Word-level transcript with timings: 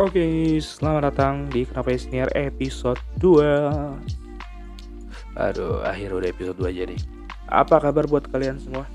Oke, 0.00 0.56
selamat 0.64 1.12
datang 1.12 1.44
di 1.52 1.68
Kenapa 1.68 1.92
Senior 1.92 2.32
episode 2.32 2.96
2 3.20 4.00
Aduh, 5.36 5.84
akhir 5.84 6.16
udah 6.16 6.28
episode 6.32 6.56
2 6.56 6.72
aja 6.72 6.88
nih. 6.88 6.96
Apa 7.44 7.84
kabar 7.84 8.08
buat 8.08 8.24
kalian 8.32 8.56
semua? 8.56 8.88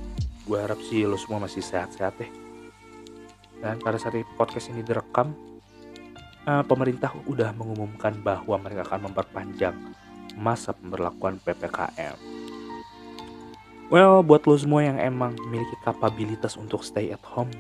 Gue 0.50 0.58
harap 0.58 0.82
sih 0.82 1.06
lo 1.06 1.14
semua 1.22 1.46
masih 1.46 1.62
sehat-sehat 1.62 2.18
deh 2.18 2.26
Dan 3.62 3.78
pada 3.86 4.02
saat 4.02 4.18
podcast 4.34 4.74
ini 4.74 4.82
direkam 4.82 5.38
uh, 6.50 6.66
Pemerintah 6.66 7.14
udah 7.30 7.54
mengumumkan 7.54 8.18
bahwa 8.26 8.58
mereka 8.58 8.90
akan 8.90 9.06
memperpanjang 9.06 9.78
masa 10.42 10.74
pemberlakuan 10.74 11.38
PPKM 11.38 12.18
Well, 13.94 14.26
buat 14.26 14.50
lo 14.50 14.58
semua 14.58 14.82
yang 14.82 14.98
emang 14.98 15.38
memiliki 15.38 15.78
kapabilitas 15.86 16.58
untuk 16.58 16.82
stay 16.82 17.14
at 17.14 17.22
home 17.22 17.54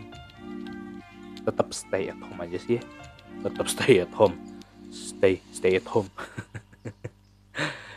tetap 1.45 1.69
stay 1.77 2.09
at 2.09 2.17
home 2.25 2.41
aja 2.41 2.57
sih 2.57 2.81
ya 2.81 3.04
tetap 3.43 3.65
stay 3.67 4.03
at 4.05 4.13
home. 4.13 4.37
Stay 4.93 5.43
stay 5.51 5.75
at 5.75 5.87
home. 5.89 6.07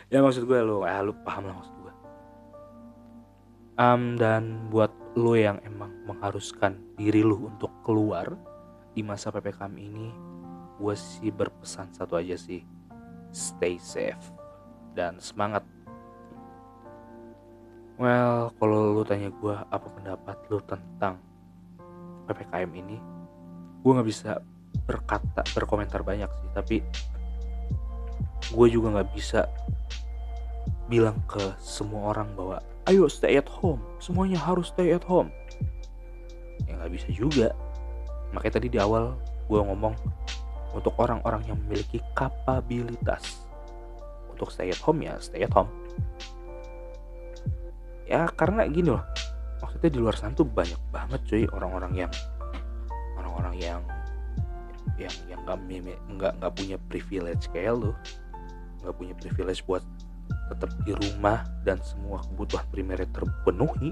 Ya 0.09 0.25
maksud 0.25 0.49
gue 0.49 0.57
lo 0.65 0.81
ya 0.89 1.05
lu 1.05 1.13
paham 1.21 1.45
lah 1.45 1.53
maksud 1.53 1.75
gue. 1.85 1.93
Um, 3.77 4.17
dan 4.17 4.65
buat 4.73 4.89
lo 5.13 5.37
yang 5.37 5.61
emang 5.61 5.93
mengharuskan 6.09 6.81
diri 6.97 7.21
lu 7.21 7.45
untuk 7.45 7.69
keluar 7.85 8.33
di 8.97 9.05
masa 9.05 9.29
ppkm 9.29 9.69
ini 9.77 10.09
gue 10.81 10.95
sih 10.97 11.29
berpesan 11.29 11.93
satu 11.93 12.17
aja 12.17 12.33
sih. 12.33 12.65
Stay 13.29 13.77
safe 13.77 14.33
dan 14.97 15.21
semangat. 15.21 15.61
Well 18.01 18.49
kalau 18.57 18.97
lu 18.97 19.05
tanya 19.05 19.29
gue 19.29 19.53
apa 19.53 19.87
pendapat 19.93 20.37
lu 20.49 20.57
tentang 20.65 21.21
ppkm 22.25 22.69
ini 22.81 22.97
gue 23.85 23.91
nggak 23.93 24.09
bisa 24.09 24.41
berkata 24.89 25.45
berkomentar 25.53 26.01
banyak 26.01 26.25
sih 26.25 26.49
tapi 26.57 26.77
gue 28.49 28.67
juga 28.73 28.97
nggak 28.97 29.09
bisa 29.13 29.45
bilang 30.89 31.21
ke 31.29 31.53
semua 31.61 32.17
orang 32.17 32.33
bahwa 32.33 32.57
ayo 32.89 33.05
stay 33.05 33.37
at 33.37 33.45
home 33.45 33.77
semuanya 34.01 34.41
harus 34.41 34.73
stay 34.73 34.89
at 34.89 35.05
home. 35.05 35.29
Ya 36.65 36.73
nggak 36.81 36.91
bisa 36.97 37.07
juga. 37.13 37.53
Makanya 38.33 38.57
tadi 38.57 38.73
di 38.73 38.81
awal 38.81 39.13
gue 39.45 39.61
ngomong 39.61 39.93
untuk 40.73 40.97
orang-orang 40.97 41.45
yang 41.45 41.57
memiliki 41.65 42.01
kapabilitas 42.17 43.45
untuk 44.33 44.49
stay 44.49 44.73
at 44.73 44.81
home 44.81 45.05
ya 45.05 45.13
stay 45.21 45.45
at 45.45 45.53
home. 45.53 45.69
Ya 48.09 48.25
karena 48.33 48.65
gini 48.65 48.89
loh 48.89 49.05
maksudnya 49.61 49.89
di 49.93 49.99
luar 50.01 50.15
sana 50.17 50.33
tuh 50.33 50.49
banyak 50.49 50.79
banget 50.89 51.21
cuy 51.29 51.45
orang-orang 51.53 51.93
yang 52.07 52.11
orang-orang 53.21 53.55
yang 53.61 53.81
yang 54.99 55.15
yang 55.31 55.39
nggak 55.47 55.59
nggak 56.19 56.33
nggak 56.43 56.53
punya 56.53 56.77
privilege 56.91 57.47
kayak 57.55 57.79
lo 57.79 57.95
nggak 58.83 58.95
punya 58.95 59.15
privilege 59.15 59.63
buat 59.67 59.83
tetap 60.51 60.69
di 60.85 60.93
rumah 60.93 61.45
dan 61.65 61.81
semua 61.81 62.21
kebutuhan 62.25 62.65
primernya 62.69 63.09
terpenuhi. 63.09 63.89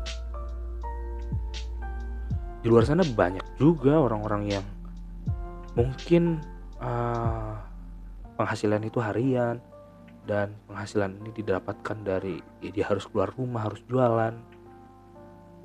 Di 2.62 2.68
luar 2.70 2.86
sana 2.86 3.06
banyak 3.06 3.46
juga 3.62 3.98
orang-orang 3.98 4.58
yang 4.58 4.66
mungkin 5.78 6.42
uh, 6.82 7.58
penghasilan 8.38 8.82
itu 8.86 8.98
harian 9.02 9.62
dan 10.26 10.54
penghasilan 10.66 11.14
ini 11.22 11.30
didapatkan 11.42 11.98
dari 12.02 12.42
ya 12.62 12.70
dia 12.74 12.86
harus 12.90 13.06
keluar 13.10 13.34
rumah 13.34 13.66
harus 13.70 13.82
jualan. 13.86 14.34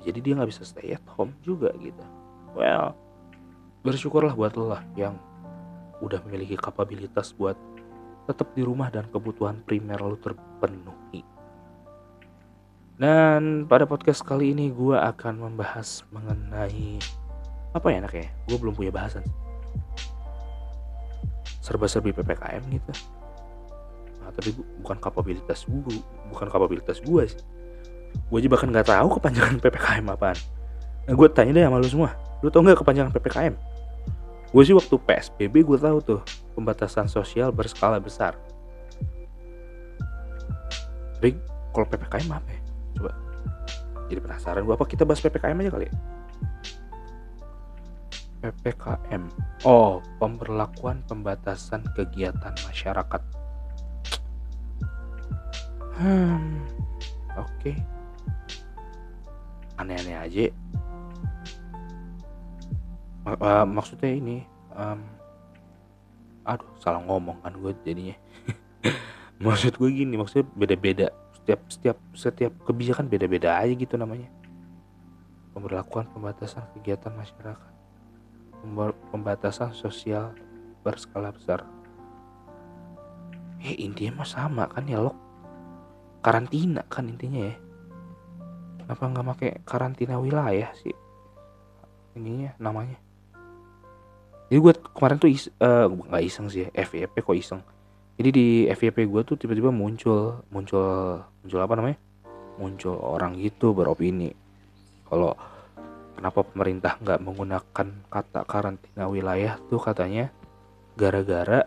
Jadi 0.03 0.19
dia 0.19 0.33
nggak 0.35 0.51
bisa 0.51 0.67
stay 0.67 0.93
at 0.93 1.05
home 1.15 1.33
juga 1.41 1.73
gitu. 1.81 2.03
Well 2.53 3.03
bersyukurlah 3.83 4.33
buat 4.33 4.55
lo 4.55 4.71
lah 4.73 4.81
yang 4.95 5.19
udah 6.01 6.23
memiliki 6.25 6.57
kapabilitas 6.57 7.35
buat 7.35 7.59
tetap 8.25 8.55
di 8.55 8.63
rumah 8.63 8.87
dan 8.87 9.05
kebutuhan 9.11 9.59
primer 9.67 9.99
lo 9.99 10.15
terpenuhi. 10.15 11.21
Dan 12.93 13.65
pada 13.65 13.83
podcast 13.83 14.23
kali 14.23 14.53
ini 14.53 14.71
gue 14.71 14.95
akan 14.95 15.49
membahas 15.49 16.07
mengenai 16.13 17.01
apa 17.73 17.85
ya 17.89 18.05
enaknya? 18.05 18.29
Gue 18.47 18.57
belum 18.61 18.77
punya 18.77 18.93
bahasan. 18.93 19.25
Serba-serbi 21.59 22.13
PPKM 22.13 22.63
gitu. 22.69 22.91
Nah, 24.21 24.29
tapi 24.31 24.55
bukan 24.79 24.97
kapabilitas 25.01 25.65
gue, 25.65 25.99
bukan 26.31 26.47
kapabilitas 26.47 27.01
gue 27.01 27.23
sih. 27.27 27.41
Gue 28.29 28.37
aja 28.39 28.49
bahkan 28.49 28.69
nggak 28.69 28.87
tahu 28.87 29.07
kepanjangan 29.19 29.57
PPKM 29.57 30.05
apaan. 30.13 30.37
Nah, 31.09 31.13
gue 31.17 31.27
tanya 31.33 31.51
deh 31.59 31.63
sama 31.65 31.81
lu 31.81 31.89
semua, 31.89 32.15
lu 32.39 32.47
tau 32.53 32.61
nggak 32.61 32.79
kepanjangan 32.79 33.11
PPKM? 33.11 33.72
Gue 34.53 34.63
sih 34.63 34.77
waktu 34.77 34.95
PSBB 35.01 35.65
gue 35.65 35.77
tahu 35.81 35.97
tuh 36.05 36.21
pembatasan 36.53 37.09
sosial 37.09 37.49
berskala 37.49 37.97
besar. 37.97 38.37
Tapi 41.17 41.33
kalau 41.73 41.89
PPKM 41.89 42.29
apa 42.29 42.49
ya? 42.53 42.61
Coba. 42.93 43.11
Jadi 44.13 44.19
penasaran 44.21 44.61
gue 44.61 44.75
apa 44.77 44.85
kita 44.85 45.01
bahas 45.09 45.25
PPKM 45.25 45.57
aja 45.65 45.71
kali 45.73 45.85
ya? 45.89 45.95
PPKM 48.43 49.23
oh 49.63 50.03
pemberlakuan 50.19 51.01
pembatasan 51.09 51.81
kegiatan 51.97 52.53
masyarakat. 52.69 53.21
Hmm 55.97 56.61
oke. 57.39 57.49
Okay. 57.57 57.77
aneh-aneh 59.81 60.13
aja 60.13 60.53
uh, 63.27 63.65
maksudnya 63.67 64.11
ini 64.11 64.43
um, 64.75 64.99
aduh 66.43 66.67
salah 66.79 66.99
ngomong 67.03 67.39
kan 67.39 67.55
gue 67.55 67.71
jadinya. 67.87 68.15
Maksud 69.43 69.75
gue 69.75 69.89
gini 69.91 70.15
maksudnya 70.15 70.47
beda-beda 70.55 71.07
setiap 71.35 71.59
setiap 71.67 71.97
setiap 72.15 72.53
kebijakan 72.63 73.11
beda-beda 73.11 73.59
aja 73.59 73.73
gitu 73.75 73.99
namanya. 73.99 74.31
Pemberlakuan 75.51 76.07
pembatasan 76.15 76.63
kegiatan 76.77 77.11
masyarakat 77.11 77.71
pembatasan 79.11 79.75
sosial 79.75 80.31
berskala 80.79 81.35
besar. 81.35 81.67
Eh 83.59 83.75
intinya 83.83 84.23
mah 84.23 84.29
sama 84.29 84.63
kan 84.71 84.87
ya 84.87 85.03
lo 85.03 85.11
karantina 86.23 86.87
kan 86.87 87.11
intinya 87.11 87.51
ya. 87.51 87.55
Kenapa 88.79 89.03
nggak 89.03 89.27
pakai 89.35 89.51
karantina 89.67 90.15
wilayah 90.23 90.71
sih? 90.79 90.95
Ininya 92.15 92.55
namanya 92.63 93.02
jadi 94.53 94.69
gue 94.69 94.73
kemarin 94.93 95.17
tuh 95.17 95.33
is, 95.33 95.49
uh, 95.65 95.89
gak 95.89 96.21
iseng 96.29 96.45
sih 96.45 96.69
ya, 96.69 96.85
FYP 96.85 97.25
kok 97.25 97.33
iseng. 97.33 97.65
Jadi 98.21 98.29
di 98.29 98.47
FYP 98.69 99.09
gue 99.09 99.21
tuh 99.25 99.33
tiba-tiba 99.33 99.73
muncul 99.73 100.45
muncul 100.53 101.25
muncul 101.41 101.57
apa 101.57 101.73
namanya? 101.73 101.97
Muncul 102.61 102.93
orang 103.01 103.33
gitu 103.41 103.73
beropini. 103.73 104.29
Kalau 105.09 105.33
kenapa 106.13 106.45
pemerintah 106.45 107.01
nggak 107.01 107.17
menggunakan 107.25 107.87
kata 108.13 108.45
karantina 108.45 109.09
wilayah 109.09 109.57
tuh 109.73 109.81
katanya 109.81 110.29
gara-gara 110.93 111.65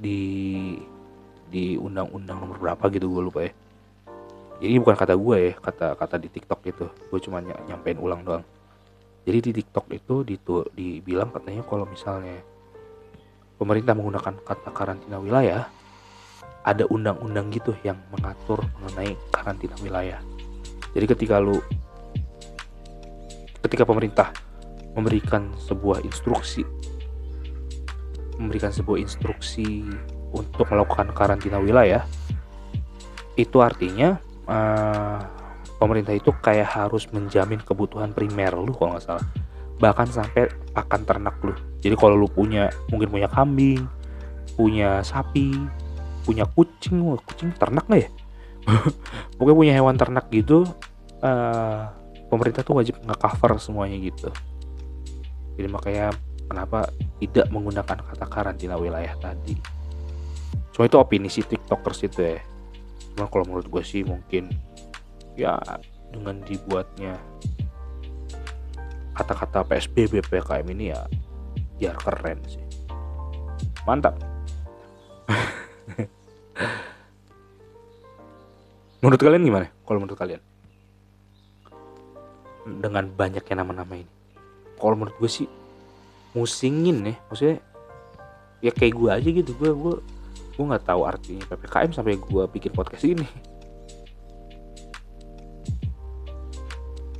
di 0.00 0.80
di 1.52 1.76
undang-undang 1.76 2.40
nomor 2.40 2.56
berapa 2.56 2.88
gitu 2.88 3.12
gue 3.12 3.20
lupa 3.20 3.40
ya. 3.44 3.52
Jadi 4.64 4.80
bukan 4.80 4.96
kata 4.96 5.12
gue 5.12 5.36
ya 5.36 5.52
kata 5.60 5.92
kata 5.92 6.16
di 6.16 6.32
TikTok 6.32 6.60
gitu. 6.72 6.88
Gue 6.88 7.20
cuma 7.20 7.44
nyampein 7.44 8.00
ulang 8.00 8.24
doang 8.24 8.53
jadi 9.24 9.38
di 9.40 9.50
TikTok 9.56 9.88
itu 9.92 10.14
ditu, 10.20 10.68
dibilang 10.76 11.32
katanya 11.32 11.64
kalau 11.64 11.88
misalnya 11.88 12.44
pemerintah 13.56 13.96
menggunakan 13.96 14.36
kata 14.44 14.70
karantina 14.76 15.16
wilayah 15.16 15.64
ada 16.64 16.84
undang-undang 16.88 17.48
gitu 17.52 17.72
yang 17.84 17.96
mengatur 18.12 18.60
mengenai 18.80 19.16
karantina 19.32 19.76
wilayah. 19.80 20.20
Jadi 20.92 21.04
ketika 21.08 21.40
lu 21.40 21.60
ketika 23.64 23.88
pemerintah 23.88 24.28
memberikan 24.92 25.56
sebuah 25.56 26.04
instruksi 26.04 26.62
memberikan 28.36 28.70
sebuah 28.74 28.98
instruksi 29.00 29.86
untuk 30.34 30.66
melakukan 30.68 31.14
karantina 31.14 31.62
wilayah 31.62 32.02
itu 33.34 33.58
artinya 33.62 34.18
uh, 34.46 35.22
pemerintah 35.84 36.16
itu 36.16 36.32
kayak 36.40 36.64
harus 36.64 37.04
menjamin 37.12 37.60
kebutuhan 37.60 38.16
primer 38.16 38.56
lu 38.56 38.72
kalau 38.72 38.96
nggak 38.96 39.04
salah. 39.04 39.26
Bahkan 39.76 40.08
sampai 40.08 40.48
pakan 40.72 41.04
ternak 41.04 41.36
lu. 41.44 41.52
Jadi 41.84 41.92
kalau 42.00 42.16
lu 42.16 42.24
punya 42.24 42.72
mungkin 42.88 43.12
punya 43.12 43.28
kambing 43.28 43.84
punya 44.56 45.02
sapi 45.04 45.52
punya 46.24 46.48
kucing 46.48 47.04
kucing 47.28 47.52
ternak 47.60 47.84
nggak 47.84 48.08
ya? 48.08 48.10
Pokoknya 49.36 49.56
punya 49.60 49.72
hewan 49.76 50.00
ternak 50.00 50.32
gitu 50.32 50.64
uh, 51.20 51.92
pemerintah 52.32 52.64
tuh 52.64 52.80
wajib 52.80 52.96
nge-cover 53.04 53.60
semuanya 53.60 54.00
gitu. 54.00 54.32
Jadi 55.60 55.68
makanya 55.68 56.16
kenapa 56.48 56.88
tidak 57.20 57.46
menggunakan 57.52 57.98
kata 58.08 58.26
karantina 58.26 58.80
wilayah 58.80 59.12
tadi. 59.20 59.52
Cuma 60.72 60.88
itu 60.88 60.96
opini 60.96 61.28
si 61.28 61.44
tiktokers 61.44 62.08
itu 62.08 62.24
ya. 62.24 62.40
Cuma 63.12 63.28
kalau 63.28 63.44
menurut 63.44 63.68
gue 63.68 63.84
sih 63.84 64.00
mungkin 64.00 64.48
ya 65.34 65.58
dengan 66.14 66.38
dibuatnya 66.46 67.18
kata-kata 69.14 69.62
PSBB 69.66 70.22
PKM 70.26 70.66
ini 70.74 70.90
ya 70.90 71.06
biar 71.78 71.96
keren 72.02 72.38
sih. 72.46 72.62
Mantap. 73.86 74.14
Menurut 79.02 79.20
kalian 79.20 79.44
gimana? 79.44 79.68
Kalau 79.84 80.00
menurut 80.00 80.16
kalian? 80.16 80.40
Dengan 82.64 83.04
banyaknya 83.12 83.60
nama-nama 83.60 84.00
ini. 84.00 84.08
Kalau 84.80 84.96
menurut 84.96 85.12
gue 85.20 85.28
sih 85.28 85.44
musingin 86.32 87.12
ya. 87.12 87.14
Maksudnya 87.28 87.60
ya 88.64 88.72
kayak 88.72 88.96
gue 88.96 89.10
aja 89.12 89.28
gitu. 89.28 89.52
Gue 89.60 89.76
gue 89.76 90.00
gue 90.54 90.64
nggak 90.64 90.86
tahu 90.86 91.02
artinya 91.02 91.42
ppkm 91.50 91.90
sampai 91.90 92.14
gue 92.14 92.44
bikin 92.46 92.70
podcast 92.70 93.02
ini 93.02 93.26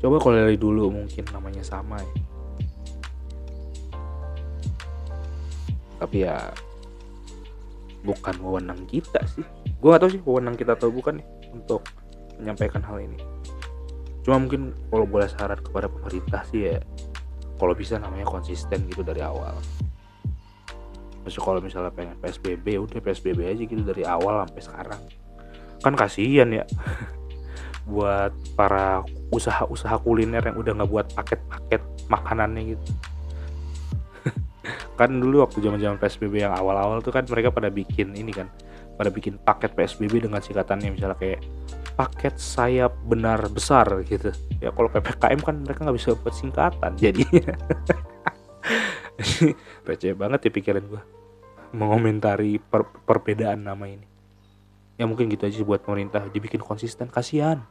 coba 0.05 0.21
kalau 0.21 0.37
dari 0.37 0.61
dulu 0.61 0.93
mungkin 0.93 1.25
namanya 1.33 1.65
sama 1.65 1.97
ya. 1.97 2.13
Tapi 5.97 6.17
ya 6.29 6.37
bukan 8.05 8.37
wewenang 8.45 8.85
kita 8.85 9.25
sih. 9.33 9.41
Gue 9.81 9.97
gak 9.97 10.05
tahu 10.05 10.13
sih 10.13 10.21
wewenang 10.29 10.61
kita 10.61 10.77
atau 10.77 10.93
bukan 10.93 11.25
nih 11.25 11.27
untuk 11.57 11.89
menyampaikan 12.37 12.85
hal 12.85 13.01
ini. 13.01 13.17
Cuma 14.21 14.37
mungkin 14.37 14.77
kalau 14.93 15.09
boleh 15.09 15.25
syarat 15.25 15.65
kepada 15.65 15.89
pemerintah 15.89 16.45
sih 16.53 16.69
ya 16.69 16.85
kalau 17.57 17.73
bisa 17.73 17.97
namanya 17.97 18.29
konsisten 18.29 18.85
gitu 18.93 19.01
dari 19.01 19.25
awal. 19.25 19.57
Maksud 21.25 21.41
kalau 21.41 21.65
misalnya 21.65 21.89
pengen 21.89 22.21
PSBB 22.21 22.77
udah 22.77 23.01
PSBB 23.01 23.41
aja 23.57 23.63
gitu 23.65 23.81
dari 23.81 24.05
awal 24.05 24.45
sampai 24.45 24.61
sekarang. 24.61 25.01
Kan 25.81 25.97
kasihan 25.97 26.53
ya 26.53 26.69
buat 27.85 28.33
para 28.57 29.05
usaha-usaha 29.29 30.01
kuliner 30.01 30.41
yang 30.41 30.57
udah 30.57 30.73
nggak 30.81 30.91
buat 30.91 31.07
paket-paket 31.13 31.83
makanannya 32.09 32.77
gitu. 32.77 32.85
Kan 34.99 35.21
dulu 35.21 35.45
waktu 35.45 35.61
zaman-zaman 35.61 36.01
PSBB 36.01 36.45
yang 36.49 36.55
awal-awal 36.57 37.05
tuh 37.05 37.13
kan 37.13 37.27
mereka 37.29 37.53
pada 37.53 37.69
bikin 37.69 38.17
ini 38.17 38.33
kan 38.33 38.49
pada 38.95 39.11
bikin 39.11 39.37
paket 39.43 39.75
PSBB 39.75 40.25
dengan 40.31 40.39
singkatannya 40.39 40.95
misalnya 40.95 41.19
kayak 41.19 41.43
paket 41.99 42.39
sayap 42.39 42.95
benar 43.05 43.43
besar 43.51 43.85
gitu. 44.07 44.31
Ya 44.63 44.71
kalau 44.71 44.89
PPKM 44.89 45.41
kan 45.43 45.57
mereka 45.67 45.83
nggak 45.83 45.99
bisa 45.99 46.15
buat 46.15 46.35
singkatan 46.35 46.95
jadinya. 46.97 47.59
Receh 49.87 50.15
banget 50.15 50.47
ya 50.47 50.51
pikiran 50.55 50.85
gue 50.87 51.03
mengomentari 51.75 52.63
per 52.63 52.87
perbedaan 53.03 53.67
nama 53.67 53.91
ini 53.91 54.14
ya 54.95 55.05
mungkin 55.05 55.27
gitu 55.31 55.47
aja 55.47 55.61
buat 55.67 55.83
pemerintah 55.83 56.23
dibikin 56.31 56.63
konsisten. 56.63 57.11
Kasihan. 57.11 57.63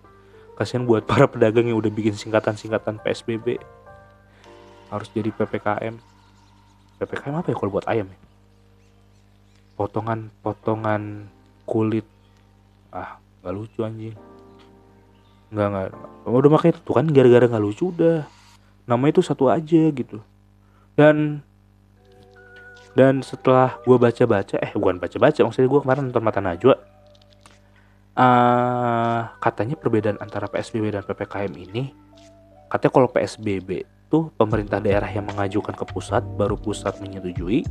Kasihan 0.54 0.86
buat 0.86 1.08
para 1.10 1.26
pedagang 1.26 1.66
yang 1.66 1.80
udah 1.80 1.90
bikin 1.90 2.14
singkatan-singkatan 2.14 3.02
PSBB 3.02 3.58
harus 4.94 5.10
jadi 5.10 5.34
PPKM 5.34 5.98
PPKM 7.02 7.36
apa 7.42 7.50
ya 7.50 7.56
kalau 7.58 7.74
buat 7.74 7.88
ayam 7.90 8.06
ya? 8.06 8.20
Potongan-potongan 9.74 11.28
kulit. 11.66 12.06
Ah 12.94 13.18
nggak 13.42 13.54
lucu 13.58 13.80
anjing. 13.82 14.16
Nggak 15.50 15.68
nggak. 15.74 15.88
Udah 16.30 16.52
makanya 16.54 16.74
itu 16.78 16.92
kan 16.94 17.06
gara-gara 17.10 17.46
nggak 17.50 17.66
lucu 17.66 17.90
udah. 17.90 18.24
Nama 18.86 19.06
itu 19.10 19.26
satu 19.26 19.50
aja 19.50 19.84
gitu. 19.90 20.22
Dan 20.94 21.42
dan 22.94 23.26
setelah 23.26 23.82
gue 23.82 23.98
baca-baca 23.98 24.62
eh 24.62 24.70
bukan 24.78 25.02
baca-baca 25.02 25.42
maksudnya 25.42 25.66
gue 25.66 25.82
kemarin 25.82 26.14
nonton 26.14 26.22
mata 26.22 26.38
najwa 26.38 26.78
uh, 28.18 29.22
katanya 29.40 29.76
perbedaan 29.78 30.18
antara 30.22 30.50
PSBB 30.50 30.94
dan 30.94 31.04
PPKM 31.06 31.54
ini 31.58 31.94
katanya 32.70 32.92
kalau 32.94 33.10
PSBB 33.10 33.86
tuh 34.10 34.30
pemerintah 34.38 34.78
daerah 34.78 35.10
yang 35.10 35.26
mengajukan 35.26 35.74
ke 35.74 35.86
pusat 35.90 36.22
baru 36.38 36.54
pusat 36.58 36.98
menyetujui 37.02 37.66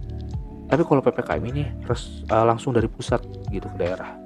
tapi 0.73 0.89
kalau 0.89 1.05
ppkm 1.05 1.45
ini 1.53 1.69
harus 1.85 2.25
uh, 2.33 2.49
langsung 2.49 2.73
dari 2.73 2.89
pusat 2.89 3.21
gitu 3.53 3.69
ke 3.69 3.77
daerah. 3.77 4.17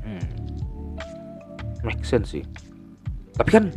Hmm. 0.00 0.24
make 1.84 2.00
sense 2.08 2.32
sih. 2.32 2.40
Tapi 3.36 3.52
kan 3.52 3.68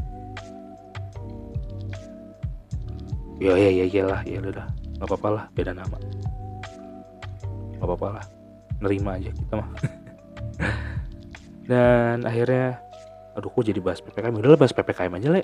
ya 3.44 3.59
ya 3.59 3.83
ya 3.83 4.07
lah 4.07 4.23
ya 4.23 4.39
udah 4.39 4.71
nggak 4.95 5.03
apa-apa 5.11 5.29
lah 5.35 5.44
beda 5.51 5.75
nama. 5.75 6.00
Nggak 7.75 7.88
apa-apa 7.91 8.07
lah. 8.15 8.25
Nerima 8.79 9.19
aja 9.19 9.35
kita 9.35 9.53
mah 9.59 9.68
dan 11.65 12.25
akhirnya 12.25 12.79
aduh 13.35 13.51
kok 13.51 13.67
jadi 13.67 13.81
bahas 13.83 14.00
ppkm 14.00 14.39
udah 14.39 14.57
bahas 14.57 14.73
ppkm 14.73 15.12
aja 15.19 15.29
le. 15.33 15.44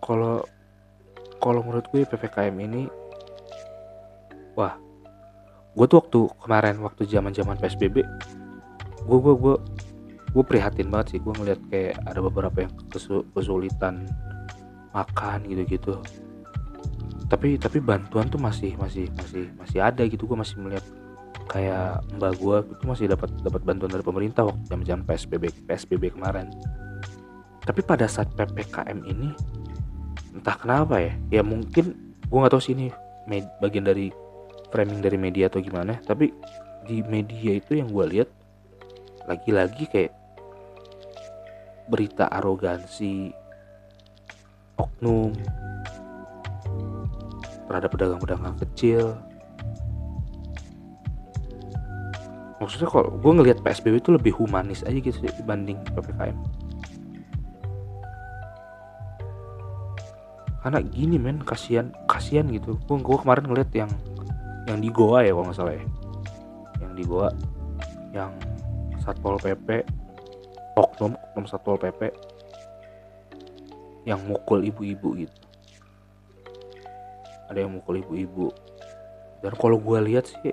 Kalau 0.00 0.42
kalau 1.38 1.60
menurut 1.62 1.86
gue 1.92 2.02
ppkm 2.04 2.54
ini 2.60 2.82
wah 4.58 4.74
gue 5.70 5.86
tuh 5.86 6.02
waktu 6.02 6.20
kemarin 6.42 6.76
waktu 6.82 7.06
zaman 7.06 7.30
zaman 7.30 7.54
psbb 7.56 8.02
gue 9.06 9.18
gue 9.22 9.34
gue 9.38 9.56
gue 10.30 10.44
prihatin 10.46 10.88
banget 10.90 11.16
sih. 11.16 11.20
Gue 11.22 11.34
ngeliat 11.34 11.60
kayak 11.70 12.06
ada 12.06 12.20
beberapa 12.22 12.66
yang 12.66 12.72
kesulitan 13.34 14.06
makan 14.94 15.46
gitu-gitu. 15.46 15.98
Tapi 17.30 17.58
tapi 17.58 17.78
bantuan 17.78 18.26
tuh 18.26 18.38
masih 18.42 18.74
masih 18.78 19.10
masih 19.14 19.50
masih 19.58 19.78
ada 19.82 20.02
gitu. 20.06 20.26
Gue 20.26 20.38
masih 20.38 20.58
melihat 20.62 20.86
kayak 21.50 22.06
mbak 22.14 22.38
gue 22.38 22.56
itu 22.78 22.84
masih 22.86 23.06
dapat 23.10 23.26
dapat 23.42 23.60
bantuan 23.66 23.90
dari 23.90 24.06
pemerintah 24.06 24.46
waktu 24.46 24.86
zaman 24.86 25.02
psbb 25.02 25.50
psbb 25.66 26.14
kemarin. 26.14 26.46
Tapi 27.66 27.80
pada 27.82 28.06
saat 28.06 28.30
ppkm 28.38 29.02
ini 29.04 29.34
entah 30.30 30.54
kenapa 30.54 31.02
ya 31.02 31.12
ya 31.28 31.42
mungkin 31.42 32.14
gue 32.30 32.38
nggak 32.38 32.54
tahu 32.54 32.62
sih 32.62 32.74
ini 32.78 32.88
bagian 33.58 33.82
dari 33.82 34.14
framing 34.70 35.02
dari 35.02 35.18
media 35.18 35.50
atau 35.50 35.58
gimana 35.58 35.98
tapi 36.06 36.30
di 36.86 37.02
media 37.02 37.58
itu 37.58 37.78
yang 37.78 37.90
gue 37.90 38.06
lihat 38.06 38.30
lagi-lagi 39.26 39.84
kayak 39.90 40.14
berita 41.90 42.30
arogansi 42.30 43.34
oknum 44.78 45.34
terhadap 47.66 47.90
pedagang-pedagang 47.94 48.56
kecil 48.62 49.18
maksudnya 52.60 52.88
kalau 52.92 53.08
gue 53.16 53.32
ngelihat 53.40 53.58
PSBB 53.64 54.04
itu 54.04 54.12
lebih 54.12 54.32
humanis 54.36 54.84
aja 54.84 55.00
gitu 55.00 55.16
dibanding 55.40 55.80
PPKM 55.96 56.36
karena 60.60 60.78
gini 60.84 61.16
men 61.16 61.40
kasihan 61.40 61.88
kasihan 62.04 62.44
gitu. 62.52 62.76
Gue 62.84 63.00
gue 63.00 63.16
kemarin 63.16 63.48
ngeliat 63.48 63.70
yang 63.72 63.90
yang 64.68 64.78
di 64.78 64.92
Goa 64.92 65.24
ya 65.24 65.32
kalau 65.32 65.44
nggak 65.48 65.56
salah 65.56 65.74
ya. 65.74 65.84
Yang 66.84 66.92
di 66.92 67.04
Goa 67.08 67.28
yang 68.12 68.32
satpol 69.00 69.40
pp 69.40 69.88
oknum 70.76 71.16
oknum 71.16 71.44
satpol 71.48 71.80
pp 71.80 72.12
yang 74.04 74.20
mukul 74.28 74.60
ibu-ibu 74.60 75.24
gitu. 75.24 75.38
Ada 77.48 77.64
yang 77.64 77.80
mukul 77.80 78.04
ibu-ibu. 78.04 78.52
Dan 79.40 79.56
kalau 79.56 79.80
gue 79.80 79.98
lihat 80.12 80.28
sih 80.28 80.52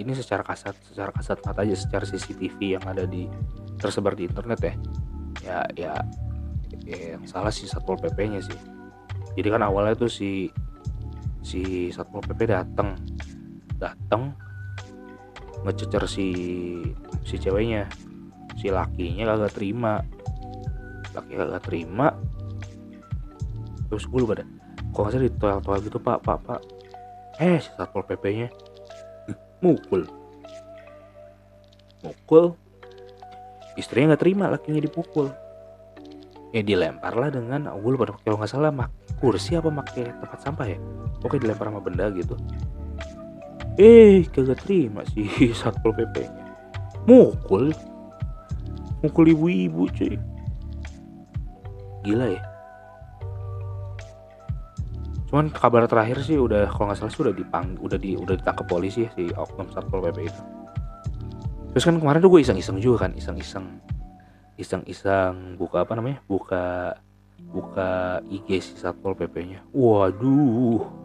ini 0.00 0.12
secara 0.16 0.40
kasat 0.40 0.72
secara 0.88 1.12
kasat 1.12 1.44
mata 1.44 1.60
aja 1.60 1.76
secara 1.76 2.08
CCTV 2.08 2.80
yang 2.80 2.84
ada 2.88 3.04
di 3.04 3.28
tersebar 3.76 4.16
di 4.16 4.24
internet 4.24 4.60
ya. 4.60 4.74
Ya 5.42 5.58
ya, 5.76 5.92
ya 6.86 6.98
yang 7.16 7.24
salah 7.28 7.52
sih 7.52 7.68
satpol 7.68 8.00
pp 8.00 8.18
nya 8.30 8.40
sih. 8.40 8.56
Jadi 9.36 9.48
kan 9.52 9.62
awalnya 9.64 9.96
tuh 9.96 10.08
si 10.08 10.48
si 11.44 11.92
satpol 11.92 12.24
pp 12.24 12.48
datang 12.48 12.96
datang 13.76 14.32
ngececer 15.66 16.04
si 16.08 16.28
si 17.26 17.36
ceweknya. 17.36 17.84
Si 18.56 18.72
lakinya 18.72 19.34
kagak 19.36 19.52
terima. 19.58 20.00
Laki 21.12 21.32
kagak 21.36 21.62
terima. 21.68 22.16
Terus 23.92 24.08
gue 24.08 24.20
lupa 24.24 24.40
deh 24.40 24.48
kok 24.92 25.08
nggak 25.08 25.24
di 25.24 25.32
toel-toel 25.40 25.80
gitu 25.88 25.96
pak 25.96 26.20
pak 26.20 26.38
pak? 26.44 26.60
Eh 27.40 27.56
si 27.60 27.72
satpol 27.76 28.04
pp 28.04 28.24
nya 28.36 28.48
mukul. 29.62 30.04
Mukul. 32.02 32.52
Istrinya 33.78 34.12
nggak 34.12 34.22
terima 34.22 34.52
lakinya 34.52 34.82
dipukul. 34.82 35.32
Ya 36.52 36.60
dilempar 36.60 37.16
lah 37.16 37.32
dengan 37.32 37.72
gue 37.72 37.90
lupa 37.96 38.12
kalau 38.20 38.36
nggak 38.36 38.52
salah 38.52 38.68
mak 38.68 38.92
kursi 39.16 39.56
apa 39.56 39.72
pakai 39.72 40.12
tempat 40.20 40.38
sampah 40.44 40.66
ya? 40.68 40.78
Oke 41.24 41.40
dilempar 41.40 41.72
sama 41.72 41.80
benda 41.80 42.12
gitu. 42.12 42.36
Eh 43.80 44.28
kagak 44.28 44.60
terima 44.68 45.00
sih 45.16 45.24
satpol 45.60 45.96
pp 45.96 46.28
nya. 46.28 46.44
Mukul. 47.08 47.72
Mukul 49.00 49.32
ibu-ibu 49.32 49.88
cuy. 49.96 50.20
Gila 52.04 52.36
ya 52.36 52.51
cuman 55.32 55.48
kabar 55.48 55.88
terakhir 55.88 56.20
sih 56.20 56.36
udah 56.36 56.68
kalau 56.68 56.92
nggak 56.92 57.00
salah 57.00 57.12
sih 57.12 57.24
udah 57.24 57.32
dipang 57.32 57.80
udah 57.80 57.96
di 57.96 58.20
udah 58.20 58.36
ditangkap 58.36 58.68
polisi 58.68 59.08
ya 59.08 59.10
si 59.16 59.32
oknum 59.32 59.64
satpol 59.72 60.04
pp 60.04 60.28
itu 60.28 60.42
terus 61.72 61.88
kan 61.88 61.96
kemarin 61.96 62.20
tuh 62.20 62.28
gue 62.28 62.44
iseng-iseng 62.44 62.76
juga 62.76 63.08
kan 63.08 63.16
iseng-iseng 63.16 63.80
iseng-iseng 64.60 65.56
buka 65.56 65.88
apa 65.88 65.96
namanya 65.96 66.20
buka 66.28 67.00
buka 67.52 68.22
IG 68.30 68.62
si 68.62 68.72
Satpol 68.78 69.18
PP-nya. 69.18 69.66
Waduh. 69.74 71.02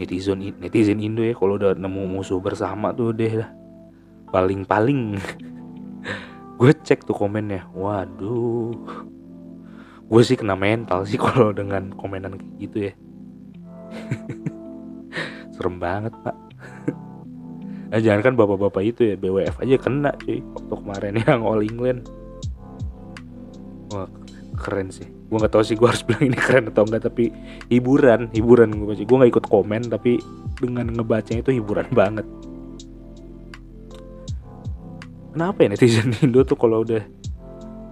netizen 0.00 0.40
netizen 0.40 0.96
Indo 0.96 1.20
ya 1.20 1.36
kalau 1.36 1.60
udah 1.60 1.76
nemu 1.76 2.08
musuh 2.08 2.40
bersama 2.40 2.88
tuh 2.96 3.12
deh 3.12 3.44
lah 3.44 3.52
paling 4.32 4.64
paling 4.64 5.20
gue 6.58 6.72
cek 6.72 7.04
tuh 7.04 7.12
komennya 7.12 7.68
waduh 7.76 8.72
gue 10.08 10.22
sih 10.24 10.40
kena 10.40 10.56
mental 10.56 11.04
sih 11.04 11.20
kalau 11.24 11.52
dengan 11.52 11.92
komenan 11.92 12.40
kayak 12.40 12.54
gitu 12.64 12.76
ya 12.88 12.92
serem 15.54 15.76
banget 15.76 16.14
pak. 16.24 16.36
Nah, 17.90 18.00
jangan 18.04 18.20
kan 18.24 18.34
bapak-bapak 18.38 18.82
itu 18.86 19.00
ya 19.12 19.14
BWF 19.18 19.60
aja 19.60 19.76
kena 19.76 20.10
cuy. 20.24 20.40
Waktu 20.40 20.74
kemarin 20.74 21.12
yang 21.26 21.42
All 21.44 21.60
England. 21.60 22.08
Wah 23.90 24.08
keren 24.60 24.92
sih. 24.92 25.08
Gue 25.08 25.38
nggak 25.40 25.52
tahu 25.56 25.64
sih 25.64 25.76
gue 25.78 25.88
harus 25.88 26.04
bilang 26.04 26.24
ini 26.28 26.36
keren 26.36 26.68
atau 26.68 26.84
enggak 26.84 27.08
tapi 27.08 27.32
hiburan 27.72 28.28
hiburan 28.34 28.76
gue 28.76 28.86
baca 28.92 29.02
gue 29.02 29.16
nggak 29.16 29.32
ikut 29.32 29.46
komen 29.48 29.82
tapi 29.88 30.20
dengan 30.60 30.92
ngebacanya 30.92 31.40
itu 31.40 31.60
hiburan 31.62 31.88
banget. 31.96 32.26
Kenapa 35.30 35.58
ya 35.62 35.68
netizen 35.70 36.10
Indo 36.20 36.42
tuh 36.42 36.58
kalau 36.58 36.82
udah 36.82 37.00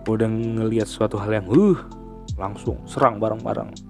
udah 0.08 0.28
ngelihat 0.28 0.88
suatu 0.88 1.16
hal 1.20 1.30
yang 1.30 1.46
uh 1.48 1.78
langsung 2.36 2.80
serang 2.86 3.20
bareng-bareng 3.22 3.87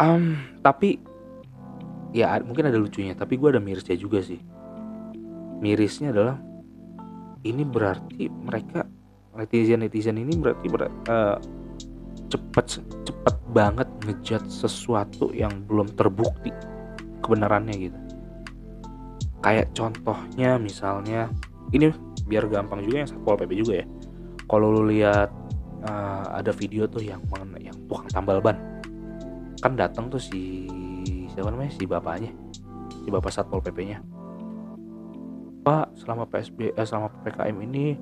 um, 0.00 0.40
tapi 0.64 0.96
ya 2.10 2.40
mungkin 2.42 2.66
ada 2.66 2.80
lucunya 2.80 3.14
tapi 3.14 3.36
gue 3.36 3.54
ada 3.54 3.62
mirisnya 3.62 3.94
juga 4.00 4.24
sih. 4.24 4.40
Mirisnya 5.60 6.10
adalah 6.10 6.40
ini 7.44 7.62
berarti 7.62 8.32
mereka 8.32 8.88
netizen 9.36 9.84
netizen 9.84 10.16
ini 10.16 10.34
berarti 10.40 10.66
ber, 10.72 10.88
uh, 10.88 11.36
cepet 12.32 12.80
cepet 13.04 13.36
banget 13.52 13.88
ngejat 14.08 14.42
sesuatu 14.48 15.30
yang 15.36 15.52
belum 15.68 15.92
terbukti 15.94 16.50
kebenarannya 17.20 17.90
gitu. 17.90 17.98
Kayak 19.40 19.72
contohnya 19.72 20.60
misalnya 20.60 21.28
ini 21.72 21.92
biar 22.28 22.48
gampang 22.48 22.84
juga 22.84 23.04
yang 23.04 23.08
satpol 23.08 23.36
pp 23.40 23.52
juga 23.56 23.74
ya. 23.84 23.86
Kalau 24.48 24.66
lu 24.74 24.90
lihat 24.90 25.30
uh, 25.86 26.24
ada 26.34 26.50
video 26.50 26.88
tuh 26.88 27.04
yang 27.04 27.22
yang 27.60 27.76
tukang 27.86 28.08
tambal 28.10 28.42
ban 28.42 28.69
kan 29.60 29.76
datang 29.76 30.08
tuh 30.08 30.20
si 30.20 30.66
siapa 31.32 31.52
namanya? 31.52 31.72
Si 31.76 31.84
bapaknya. 31.84 32.32
Si 33.04 33.08
bapak 33.08 33.32
satpol 33.32 33.64
pp 33.64 33.78
nya 33.86 34.00
pak 35.60 35.92
selama 35.96 36.24
psb 36.24 36.72
eh, 36.72 36.86
selama 36.88 37.12
ppkm 37.20 37.56
ini 37.68 37.96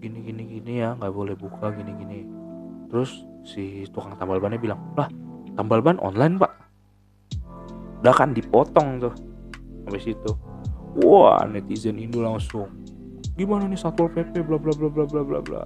gini 0.00 0.18
gini 0.24 0.42
gini 0.56 0.72
ya 0.80 0.96
nggak 0.96 1.12
boleh 1.12 1.36
buka 1.36 1.72
gini 1.76 1.92
gini. 2.00 2.20
Terus 2.88 3.24
si 3.44 3.84
tukang 3.92 4.16
tambal 4.16 4.40
bannya 4.40 4.60
bilang 4.60 4.80
lah 4.96 5.08
tambal 5.56 5.84
ban 5.84 6.00
online 6.00 6.40
pak. 6.40 6.52
Udah 8.04 8.14
kan 8.16 8.32
dipotong 8.32 9.00
tuh 9.00 9.14
habis 9.88 10.04
itu. 10.08 10.32
Wah 11.04 11.44
netizen 11.48 12.00
Indo 12.00 12.24
langsung 12.24 12.68
gimana 13.34 13.68
nih 13.68 13.80
satpol 13.80 14.12
pp 14.12 14.44
bla 14.44 14.56
bla 14.56 14.72
bla 14.72 14.88
bla 14.88 15.04
bla 15.04 15.22
bla 15.24 15.40
bla. 15.40 15.62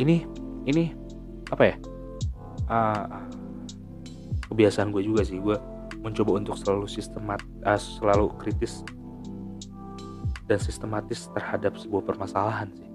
Ini 0.00 0.16
ini 0.66 0.84
apa 1.52 1.62
ya? 1.68 1.76
Uh, 2.72 3.28
kebiasaan 4.48 4.88
gue 4.92 5.04
juga 5.04 5.24
sih 5.24 5.36
gue 5.36 5.56
mencoba 6.00 6.40
untuk 6.40 6.56
selalu 6.56 6.88
sistemat 6.88 7.40
uh, 7.68 7.76
selalu 7.76 8.32
kritis 8.40 8.80
dan 10.48 10.58
sistematis 10.58 11.28
terhadap 11.32 11.76
sebuah 11.76 12.02
permasalahan 12.08 12.72
sih. 12.72 12.90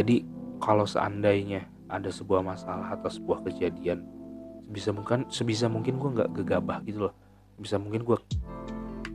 Jadi 0.00 0.16
kalau 0.58 0.84
seandainya 0.84 1.66
ada 1.88 2.12
sebuah 2.12 2.44
masalah 2.44 2.92
atau 2.96 3.08
sebuah 3.08 3.46
kejadian 3.48 4.04
sebisa 4.68 4.92
mungkin 4.92 5.24
sebisa 5.32 5.66
mungkin 5.72 5.96
gue 5.96 6.10
nggak 6.20 6.30
gegabah 6.36 6.84
gitu 6.84 7.08
loh. 7.08 7.14
Bisa 7.56 7.80
mungkin 7.80 8.04
gue 8.04 8.18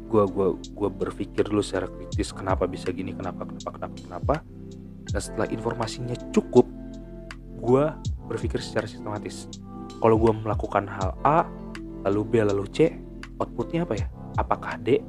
gue 0.10 0.24
gue 0.30 0.48
gue 0.58 0.90
berpikir 0.90 1.46
dulu 1.46 1.62
secara 1.62 1.90
kritis 1.90 2.34
kenapa 2.34 2.66
bisa 2.66 2.90
gini 2.90 3.14
kenapa 3.14 3.46
kenapa 3.46 3.70
kenapa 3.78 3.96
kenapa. 4.02 4.36
Dan 5.14 5.22
setelah 5.22 5.48
informasinya 5.54 6.18
cukup 6.34 6.66
gue 7.64 7.86
berpikir 8.28 8.60
secara 8.60 8.84
sistematis. 8.84 9.48
Kalau 10.04 10.20
gue 10.20 10.32
melakukan 10.36 10.84
hal 10.92 11.16
A 11.24 11.48
lalu 12.04 12.22
B 12.28 12.34
lalu 12.44 12.68
C 12.76 12.92
outputnya 13.40 13.88
apa 13.88 13.96
ya? 13.96 14.08
Apakah 14.36 14.76
D? 14.84 15.00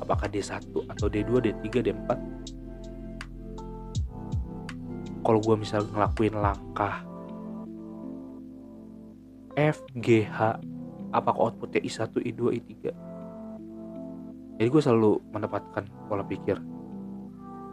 Apakah 0.00 0.32
D1 0.32 0.64
atau 0.64 1.06
D2 1.12 1.44
D3 1.44 1.66
D4 1.84 2.08
kalau 5.28 5.44
gue 5.44 5.60
misal 5.60 5.84
ngelakuin 5.92 6.40
langkah 6.40 7.04
F 9.60 9.84
G 10.00 10.24
H 10.24 10.56
apakah 11.12 11.52
outputnya 11.52 11.84
I1 11.84 12.16
I2 12.16 12.40
I3 12.56 12.72
jadi 14.56 14.68
gue 14.72 14.82
selalu 14.82 15.20
menempatkan 15.28 15.84
pola 16.08 16.24
pikir 16.24 16.56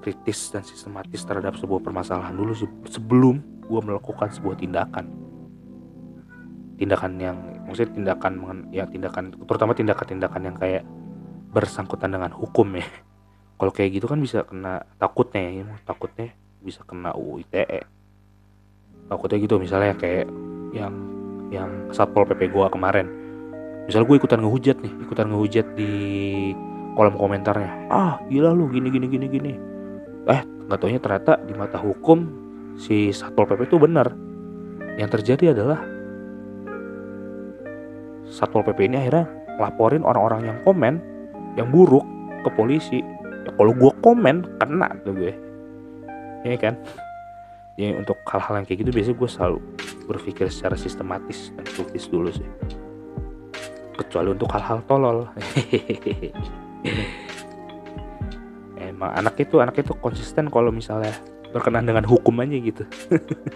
kritis 0.04 0.52
dan 0.52 0.68
sistematis 0.68 1.24
terhadap 1.24 1.56
sebuah 1.56 1.80
permasalahan 1.80 2.36
dulu 2.36 2.54
sebelum 2.92 3.40
gue 3.66 3.80
melakukan 3.82 4.30
sebuah 4.32 4.56
tindakan. 4.60 5.06
Tindakan 6.76 7.12
yang 7.18 7.38
maksudnya 7.66 7.92
tindakan 7.96 8.34
ya 8.70 8.84
tindakan 8.86 9.32
terutama 9.34 9.72
tindakan-tindakan 9.74 10.42
yang 10.44 10.56
kayak 10.58 10.84
bersangkutan 11.52 12.14
dengan 12.14 12.32
hukum 12.34 12.78
ya. 12.78 12.86
Kalau 13.60 13.72
kayak 13.72 14.02
gitu 14.02 14.06
kan 14.12 14.20
bisa 14.20 14.44
kena 14.44 14.84
takutnya 15.00 15.48
ya 15.48 15.66
takutnya 15.88 16.36
bisa 16.60 16.82
kena 16.84 17.14
UU 17.16 17.46
ITE 17.46 17.96
takutnya 19.06 19.38
gitu 19.38 19.62
misalnya 19.62 19.94
kayak 19.94 20.28
yang 20.74 20.94
yang 21.54 21.70
satpol 21.94 22.26
pp 22.26 22.50
gua 22.52 22.68
kemarin. 22.74 23.08
Misal 23.86 24.02
gue 24.02 24.18
ikutan 24.18 24.42
ngehujat 24.42 24.82
nih 24.82 24.94
ikutan 25.06 25.30
ngehujat 25.30 25.78
di 25.78 25.92
kolom 26.98 27.16
komentarnya. 27.16 27.86
Ah 27.94 28.18
gila 28.28 28.50
lu 28.52 28.66
gini 28.74 28.90
gini 28.90 29.06
gini 29.06 29.26
gini. 29.30 29.54
Eh 30.26 30.42
nggak 30.42 30.82
ternyata 30.82 31.38
di 31.46 31.54
mata 31.54 31.78
hukum 31.78 32.45
si 32.76 33.12
satpol 33.12 33.48
pp 33.48 33.68
itu 33.68 33.80
benar. 33.80 34.12
Yang 34.96 35.20
terjadi 35.20 35.52
adalah 35.56 35.80
satpol 38.28 38.64
pp 38.64 38.88
ini 38.88 38.96
akhirnya 39.00 39.28
laporin 39.60 40.04
orang-orang 40.04 40.52
yang 40.52 40.58
komen 40.68 41.00
yang 41.56 41.72
buruk 41.72 42.04
ke 42.44 42.50
polisi. 42.54 43.00
Ya 43.48 43.52
kalau 43.56 43.72
gue 43.76 43.92
komen 44.04 44.60
kena 44.60 44.90
tuh 45.04 45.16
gue. 45.16 45.34
Ini 46.46 46.58
kan? 46.60 46.78
Jadi 47.76 47.92
untuk 48.00 48.16
hal-hal 48.32 48.64
yang 48.64 48.66
kayak 48.68 48.80
gitu 48.88 48.92
biasanya 48.96 49.18
gue 49.20 49.30
selalu 49.30 49.60
berpikir 50.08 50.48
secara 50.48 50.80
sistematis 50.80 51.52
dan 51.56 51.66
kritis 51.68 52.08
dulu 52.08 52.32
sih. 52.32 52.48
Kecuali 53.96 54.32
untuk 54.32 54.48
hal-hal 54.52 54.80
tolol. 54.88 55.28
Emang 58.80 59.12
anak 59.12 59.36
itu 59.44 59.60
anak 59.60 59.76
itu 59.76 59.92
konsisten 60.00 60.48
kalau 60.48 60.72
misalnya 60.72 61.12
berkenan 61.56 61.88
dengan 61.88 62.04
hukum 62.04 62.36
aja 62.44 62.60
gitu. 62.60 62.84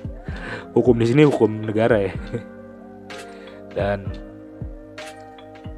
Hukum 0.80 0.96
di 0.96 1.06
sini 1.12 1.28
hukum 1.28 1.68
negara 1.68 2.08
ya. 2.08 2.14
Dan 3.76 4.08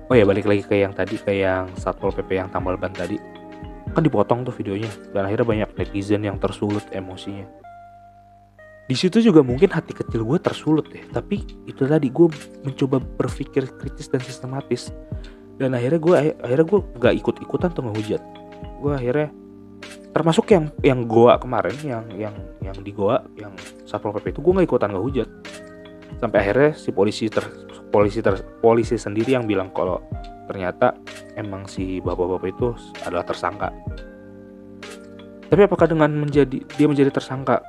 oh 0.06 0.14
ya 0.14 0.22
balik 0.22 0.46
lagi 0.46 0.62
ke 0.62 0.86
yang 0.86 0.94
tadi 0.94 1.18
ke 1.18 1.34
yang 1.42 1.66
satpol 1.74 2.14
pp 2.14 2.38
yang 2.38 2.54
tambal 2.54 2.78
ban 2.78 2.94
tadi. 2.94 3.18
Kan 3.98 4.06
dipotong 4.06 4.46
tuh 4.46 4.54
videonya 4.54 4.92
dan 5.18 5.26
akhirnya 5.26 5.48
banyak 5.50 5.70
netizen 5.82 6.22
yang 6.22 6.38
tersulut 6.38 6.86
emosinya. 6.94 7.50
Di 8.86 8.94
situ 8.94 9.18
juga 9.24 9.42
mungkin 9.42 9.74
hati 9.74 9.96
kecil 9.96 10.22
gue 10.22 10.38
tersulut 10.38 10.86
ya 10.94 11.02
tapi 11.16 11.42
itu 11.66 11.88
tadi 11.90 12.12
gue 12.12 12.28
mencoba 12.62 13.02
berpikir 13.02 13.66
kritis 13.82 14.14
dan 14.14 14.22
sistematis. 14.22 14.94
Dan 15.58 15.74
akhirnya 15.74 15.98
gue 15.98 16.16
akhirnya 16.38 16.66
gue 16.70 16.80
nggak 17.02 17.16
ikut 17.18 17.36
ikutan 17.42 17.74
tuh 17.74 17.82
ngehujat. 17.90 18.22
Gue 18.78 18.94
akhirnya 18.94 19.41
termasuk 20.12 20.52
yang 20.52 20.68
yang 20.84 21.08
goa 21.08 21.40
kemarin 21.40 21.76
yang 21.84 22.06
yang 22.16 22.36
yang 22.60 22.76
di 22.84 22.92
goa 22.92 23.24
yang 23.40 23.56
satpol 23.88 24.12
pp 24.12 24.36
itu 24.36 24.40
gue 24.44 24.54
nggak 24.60 24.68
ikutan 24.68 24.92
nggak 24.92 25.06
hujat. 25.06 25.30
Sampai 26.20 26.38
akhirnya 26.44 26.72
si 26.76 26.92
polisi 26.92 27.32
ter 27.32 27.48
polisi 27.90 28.20
ter 28.20 28.44
polisi 28.60 29.00
sendiri 29.00 29.36
yang 29.36 29.48
bilang 29.48 29.72
kalau 29.72 30.04
ternyata 30.52 30.96
emang 31.40 31.64
si 31.64 32.04
bapak-bapak 32.04 32.52
itu 32.52 32.76
adalah 33.08 33.24
tersangka. 33.24 33.72
Tapi 35.48 35.62
apakah 35.68 35.88
dengan 35.88 36.12
menjadi 36.16 36.64
dia 36.64 36.88
menjadi 36.88 37.12
tersangka 37.12 37.64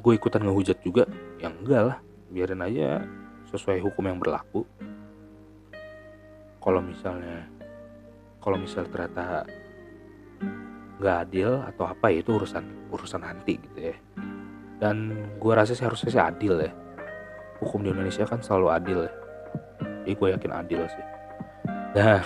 gue 0.00 0.12
ikutan 0.16 0.44
ngehujat 0.44 0.80
juga? 0.84 1.08
Yang 1.40 1.54
enggak 1.64 1.82
lah 1.92 1.98
biarin 2.28 2.64
aja 2.64 3.04
sesuai 3.52 3.80
hukum 3.80 4.04
yang 4.04 4.20
berlaku. 4.20 4.68
Kalau 6.60 6.80
misalnya 6.80 7.44
kalau 8.40 8.60
misal 8.60 8.84
ternyata 8.88 9.48
nggak 10.98 11.16
adil 11.26 11.58
atau 11.74 11.84
apa 11.90 12.06
ya 12.10 12.22
itu 12.22 12.30
urusan 12.38 12.64
urusan 12.90 13.20
nanti 13.22 13.58
gitu 13.58 13.78
ya. 13.90 13.96
Dan 14.78 15.14
gue 15.38 15.52
rasa 15.54 15.74
sih 15.74 15.84
harusnya 15.84 16.10
sih 16.10 16.22
adil 16.22 16.54
ya. 16.60 16.72
Hukum 17.62 17.82
di 17.82 17.90
Indonesia 17.90 18.26
kan 18.26 18.42
selalu 18.42 18.66
adil 18.70 18.98
ya. 19.06 19.12
Jadi 20.04 20.12
gue 20.14 20.28
yakin 20.38 20.52
adil 20.54 20.80
sih. 20.86 21.04
Dan 21.94 22.22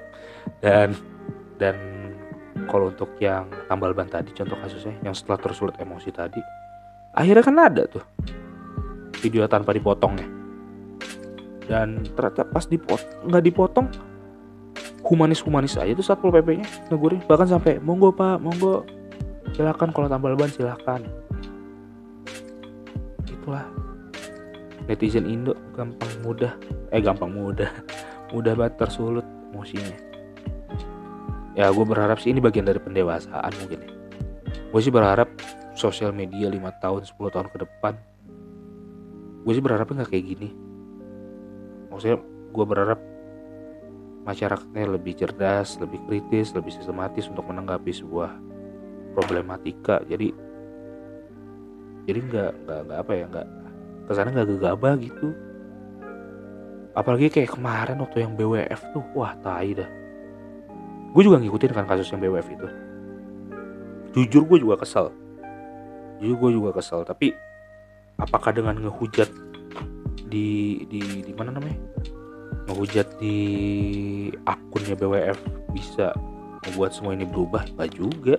dan 0.64 0.88
dan 1.60 1.76
kalau 2.66 2.90
untuk 2.90 3.14
yang 3.18 3.50
tambal 3.66 3.94
ban 3.94 4.06
tadi 4.06 4.30
contoh 4.34 4.56
kasusnya 4.58 4.94
yang 5.02 5.14
setelah 5.14 5.38
tersulut 5.40 5.74
emosi 5.78 6.10
tadi 6.14 6.40
akhirnya 7.14 7.44
kan 7.44 7.56
ada 7.58 7.82
tuh. 7.86 8.04
Video 9.20 9.44
tanpa 9.50 9.76
dipotong 9.76 10.14
ya. 10.16 10.28
Dan 11.70 12.02
ternyata 12.16 12.42
pas 12.48 12.66
dipot 12.66 12.98
nggak 13.26 13.44
dipotong 13.44 14.09
humanis 15.10 15.42
humanis 15.42 15.74
aja 15.74 15.90
tuh 15.90 16.06
satpol 16.06 16.30
pp 16.30 16.62
nya 16.62 16.66
negurin. 16.94 17.18
Bahkan 17.26 17.50
sampai 17.50 17.82
monggo 17.82 18.14
pak 18.14 18.38
monggo. 18.38 18.86
Silakan 19.50 19.90
kalau 19.90 20.06
tambal 20.06 20.38
ban 20.38 20.46
silakan. 20.46 21.10
Itulah 23.26 23.66
netizen 24.86 25.26
Indo 25.26 25.58
gampang 25.74 26.14
mudah. 26.22 26.54
Eh 26.94 27.02
gampang 27.02 27.34
mudah. 27.34 27.68
Mudah 28.30 28.54
banget 28.54 28.78
tersulut 28.78 29.26
emosinya. 29.50 29.98
Ya 31.58 31.66
gue 31.74 31.82
berharap 31.82 32.22
sih 32.22 32.30
ini 32.30 32.38
bagian 32.38 32.62
dari 32.62 32.78
pendewasaan 32.78 33.50
mungkin 33.58 33.82
ya. 33.82 33.90
Gue 34.70 34.78
sih 34.78 34.94
berharap 34.94 35.26
sosial 35.74 36.14
media 36.14 36.46
5 36.46 36.62
tahun 36.78 37.02
10 37.10 37.34
tahun 37.34 37.48
ke 37.50 37.58
depan 37.66 37.98
gue 39.40 39.52
sih 39.56 39.64
berharapnya 39.64 40.04
nggak 40.04 40.10
kayak 40.12 40.26
gini. 40.36 40.48
Maksudnya 41.88 42.18
gue 42.52 42.64
berharap 42.68 43.00
masyarakatnya 44.24 44.84
lebih 44.96 45.16
cerdas 45.16 45.80
lebih 45.80 46.00
kritis 46.04 46.52
lebih 46.52 46.72
sistematis 46.74 47.26
untuk 47.28 47.48
menanggapi 47.48 47.90
sebuah 47.92 48.30
problematika. 49.16 50.00
Jadi 50.06 50.32
jadi 52.08 52.18
nggak 52.20 52.52
nggak 52.66 52.98
apa 52.98 53.12
ya 53.14 53.24
nggak 53.28 53.48
ke 54.08 54.12
sana 54.12 54.28
nggak 54.32 54.48
gegabah 54.56 54.94
gitu. 55.00 55.28
Apalagi 56.90 57.30
kayak 57.30 57.54
kemarin 57.54 58.02
waktu 58.02 58.26
yang 58.26 58.34
BWF 58.34 58.80
tuh 58.90 59.04
wah 59.14 59.32
tai 59.40 59.78
dah. 59.78 59.90
Gue 61.10 61.22
juga 61.26 61.38
ngikutin 61.42 61.74
kan 61.74 61.86
kasus 61.86 62.10
yang 62.10 62.22
BWF 62.22 62.48
itu. 62.50 62.68
Jujur 64.10 64.42
gue 64.46 64.58
juga 64.58 64.82
kesel. 64.82 65.14
Jujur 66.18 66.36
gue 66.36 66.50
juga 66.58 66.70
kesel 66.74 67.06
tapi 67.06 67.32
apakah 68.18 68.52
dengan 68.52 68.76
ngehujat 68.76 69.30
di 70.30 70.84
di 70.86 71.24
di 71.26 71.32
mana 71.34 71.56
namanya 71.56 71.78
ngehujat 72.70 73.18
di 73.18 73.36
akunnya 74.46 74.94
BWF 74.94 75.38
bisa 75.74 76.14
membuat 76.70 76.94
semua 76.94 77.18
ini 77.18 77.26
berubah? 77.26 77.66
Nggak 77.74 77.90
juga. 77.98 78.38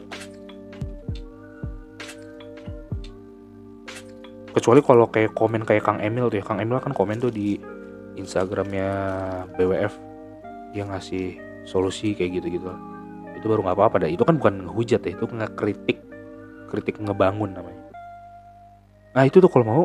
Kecuali 4.56 4.80
kalau 4.80 5.08
kayak 5.12 5.36
komen 5.36 5.68
kayak 5.68 5.84
Kang 5.84 6.00
Emil 6.00 6.32
tuh 6.32 6.40
ya. 6.40 6.46
Kang 6.48 6.64
Emil 6.64 6.80
kan 6.80 6.96
komen 6.96 7.20
tuh 7.20 7.32
di 7.32 7.60
Instagramnya 8.16 8.90
BWF 9.60 10.00
yang 10.72 10.96
ngasih 10.96 11.36
solusi 11.68 12.16
kayak 12.16 12.40
gitu-gitu. 12.40 12.72
Itu 13.36 13.52
baru 13.52 13.68
nggak 13.68 13.76
apa-apa 13.76 14.08
itu 14.08 14.24
kan 14.24 14.40
bukan 14.40 14.72
ngehujat 14.72 15.04
ya. 15.04 15.12
Itu 15.12 15.28
ngekritik. 15.28 16.00
Kritik 16.72 17.04
ngebangun 17.04 17.52
namanya. 17.52 17.84
Nah 19.12 19.28
itu 19.28 19.44
tuh 19.44 19.52
kalau 19.52 19.66
mau 19.68 19.84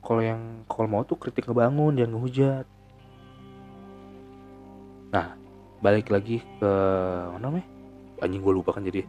kalau 0.00 0.20
yang 0.24 0.64
kalau 0.68 0.88
mau 0.88 1.04
tuh 1.04 1.16
kritik 1.20 1.48
ngebangun 1.48 1.96
jangan 1.96 2.12
ngehujat 2.16 2.66
nah 5.14 5.38
balik 5.78 6.10
lagi 6.10 6.42
ke 6.58 6.72
mana 7.38 7.46
namanya? 7.46 7.66
Anjing 8.18 8.42
gue 8.42 8.52
lupa 8.56 8.74
kan 8.74 8.82
jadi. 8.82 9.06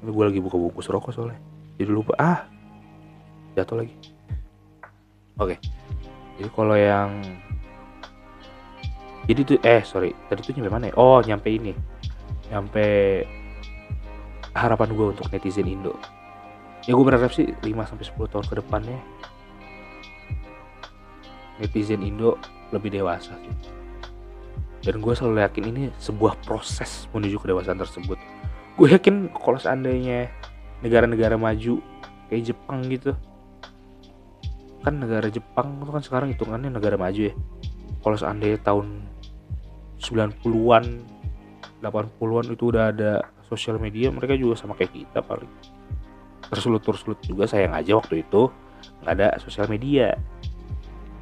Ini 0.00 0.08
gue 0.08 0.24
lagi 0.24 0.40
buka 0.40 0.56
bungkus 0.56 0.88
rokok 0.88 1.12
soalnya. 1.12 1.36
Jadi 1.76 1.90
lupa. 1.92 2.16
Ah 2.16 2.48
jatuh 3.52 3.84
lagi. 3.84 3.92
Oke. 5.36 5.60
Jadi 6.40 6.48
kalau 6.52 6.76
yang 6.76 7.20
jadi 9.28 9.40
tuh 9.44 9.58
eh 9.60 9.84
sorry. 9.84 10.16
Tadi 10.32 10.40
tuh 10.40 10.56
nyampe 10.56 10.72
mana 10.72 10.88
ya? 10.88 10.94
Oh 10.96 11.20
nyampe 11.20 11.52
ini. 11.52 11.76
Nyampe 12.48 12.86
harapan 14.56 14.88
gue 14.96 15.06
untuk 15.12 15.28
netizen 15.28 15.68
Indo. 15.68 15.92
Ya 16.88 16.94
gue 16.94 17.04
berharap 17.04 17.34
sih 17.34 17.50
5 17.50 17.66
sampai 17.82 18.06
10 18.08 18.32
tahun 18.32 18.46
ke 18.46 18.54
depannya 18.62 19.00
netizen 21.58 22.04
Indo 22.04 22.38
lebih 22.70 22.94
dewasa. 22.94 23.34
Dan 24.86 25.02
gue 25.02 25.12
selalu 25.18 25.42
yakin 25.42 25.64
ini 25.74 25.82
sebuah 25.98 26.38
proses 26.46 27.10
menuju 27.10 27.42
kedewasaan 27.42 27.82
tersebut. 27.82 28.14
Gue 28.78 28.94
yakin 28.94 29.34
kalau 29.34 29.58
seandainya 29.58 30.30
negara-negara 30.80 31.34
maju 31.34 31.82
kayak 32.30 32.54
Jepang 32.54 32.86
gitu, 32.86 33.18
kan 34.86 34.94
negara 35.02 35.26
Jepang 35.26 35.82
itu 35.82 35.90
kan 35.90 36.02
sekarang 36.06 36.28
hitungannya 36.30 36.70
negara 36.70 36.94
maju 36.94 37.18
ya. 37.18 37.34
Kalau 38.06 38.14
seandainya 38.14 38.62
tahun 38.62 39.02
90-an, 39.98 40.84
80-an 41.82 42.46
itu 42.54 42.64
udah 42.70 42.94
ada 42.94 43.26
sosial 43.50 43.82
media, 43.82 44.14
mereka 44.14 44.38
juga 44.38 44.54
sama 44.54 44.78
kayak 44.78 44.94
kita 44.94 45.18
paling. 45.18 45.50
Tersulut-tersulut 46.46 47.18
juga 47.26 47.50
sayang 47.50 47.74
aja 47.74 47.98
waktu 47.98 48.22
itu 48.22 48.46
nggak 49.02 49.12
ada 49.18 49.28
sosial 49.42 49.66
media 49.66 50.14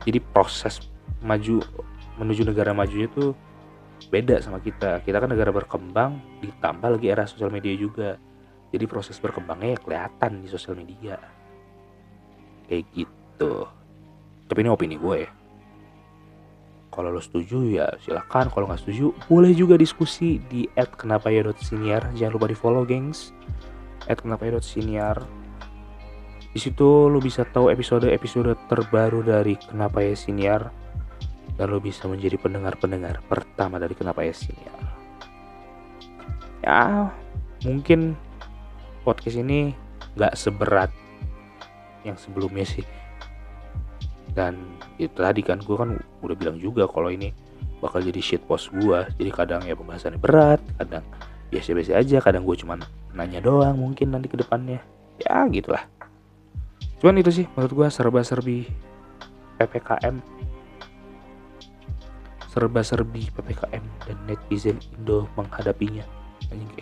jadi 0.05 0.20
proses 0.20 0.85
maju 1.24 1.64
menuju 2.20 2.44
negara 2.46 2.77
majunya 2.77 3.09
tuh 3.11 3.33
beda 4.09 4.40
sama 4.40 4.61
kita. 4.61 5.01
Kita 5.03 5.21
kan 5.21 5.31
negara 5.31 5.51
berkembang 5.51 6.40
ditambah 6.45 6.99
lagi 6.99 7.07
era 7.11 7.25
sosial 7.25 7.51
media 7.53 7.75
juga. 7.75 8.17
Jadi 8.75 8.85
proses 8.90 9.17
berkembangnya 9.23 9.77
ya 9.77 9.79
kelihatan 9.81 10.33
di 10.43 10.49
sosial 10.51 10.75
media. 10.79 11.17
Kayak 12.67 12.85
gitu. 12.95 13.69
Tapi 14.51 14.59
ini 14.61 14.71
opini 14.71 14.97
gue 14.99 15.17
ya. 15.25 15.31
Kalau 16.95 17.11
lo 17.11 17.19
setuju 17.19 17.59
ya 17.67 17.90
silahkan 17.99 18.47
kalau 18.55 18.71
nggak 18.71 18.87
setuju 18.87 19.11
boleh 19.27 19.51
juga 19.51 19.75
diskusi 19.75 20.38
di 20.47 20.71
@kenapa_ya.siniar 20.79 22.14
jangan 22.14 22.33
lupa 22.38 22.47
di 22.47 22.55
follow 22.55 22.87
gengs 22.87 23.35
@kenapa_ya.siniar 24.07 25.45
di 26.55 26.62
situ 26.62 27.11
lo 27.11 27.19
bisa 27.19 27.43
tahu 27.43 27.67
episode-episode 27.75 28.55
terbaru 28.71 29.27
dari 29.27 29.59
Kenapa 29.59 30.07
Ya 30.07 30.14
Siniar 30.14 30.71
dan 31.55 31.71
lo 31.71 31.79
bisa 31.79 32.07
menjadi 32.11 32.38
pendengar-pendengar 32.38 33.23
pertama 33.27 33.79
dari 33.79 33.95
Kenapa 33.95 34.27
Ya 34.27 34.35
Siniar. 34.35 34.81
Ya, 36.64 36.81
mungkin 37.62 38.19
podcast 39.07 39.38
ini 39.38 39.77
nggak 40.17 40.35
seberat 40.35 40.90
yang 42.03 42.17
sebelumnya 42.19 42.64
sih. 42.67 42.85
Dan 44.35 44.59
itu 44.99 45.14
tadi 45.14 45.47
kan 45.47 45.62
gue 45.62 45.77
kan 45.79 45.95
udah 46.25 46.35
bilang 46.35 46.59
juga 46.59 46.90
kalau 46.90 47.12
ini 47.12 47.31
bakal 47.79 48.03
jadi 48.03 48.19
shit 48.19 48.43
post 48.49 48.75
gue. 48.75 48.99
Jadi 49.21 49.31
kadang 49.31 49.62
ya 49.62 49.79
pembahasannya 49.79 50.19
berat, 50.19 50.59
kadang 50.81 51.07
biasa-biasa 51.55 52.01
aja, 52.01 52.19
kadang 52.19 52.43
gue 52.43 52.57
cuman 52.59 52.83
nanya 53.14 53.38
doang 53.38 53.79
mungkin 53.79 54.11
nanti 54.11 54.27
ke 54.27 54.40
depannya. 54.40 54.83
Ya 55.23 55.47
gitulah 55.47 55.87
cuman 57.05 57.21
itu 57.21 57.45
sih 57.45 57.47
menurut 57.53 57.73
gue 57.77 57.88
serba-serbi 57.93 58.64
PPKM 59.61 60.25
serba-serbi 62.55 63.35
PPKM 63.35 63.83
dan 64.07 64.17
netizen 64.31 64.79
Indo 64.95 65.27
menghadapinya. 65.35 66.07